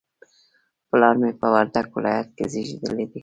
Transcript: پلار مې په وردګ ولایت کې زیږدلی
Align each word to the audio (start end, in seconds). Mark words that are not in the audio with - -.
پلار 0.89 1.15
مې 1.21 1.31
په 1.39 1.47
وردګ 1.53 1.87
ولایت 1.97 2.29
کې 2.37 2.45
زیږدلی 2.53 3.05